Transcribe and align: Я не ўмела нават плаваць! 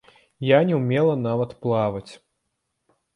Я 0.51 0.59
не 0.69 0.75
ўмела 0.79 1.13
нават 1.25 1.53
плаваць! 1.65 2.11